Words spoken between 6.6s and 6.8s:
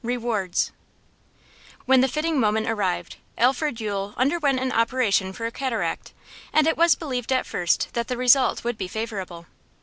it